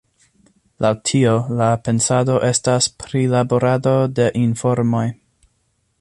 [0.85, 5.05] Laŭ tio la pensado estas prilaborado de informoj.